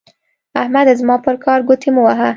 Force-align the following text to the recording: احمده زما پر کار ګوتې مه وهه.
احمده 0.61 0.93
زما 1.01 1.15
پر 1.25 1.35
کار 1.45 1.59
ګوتې 1.67 1.89
مه 1.95 2.01
وهه. 2.05 2.29